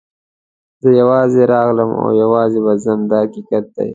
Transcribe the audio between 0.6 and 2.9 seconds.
زه یوازې راغلم او یوازې به